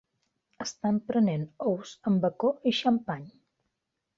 Estan 0.63 0.95
prenent 1.11 1.45
ous 1.73 1.91
amb 2.13 2.25
bacó 2.27 2.51
i 2.73 2.77
xampany. 2.81 3.29